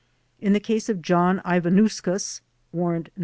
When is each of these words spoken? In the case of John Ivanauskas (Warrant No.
In 0.39 0.53
the 0.53 0.59
case 0.59 0.89
of 0.89 1.03
John 1.03 1.41
Ivanauskas 1.45 2.41
(Warrant 2.71 3.09
No. 3.15 3.19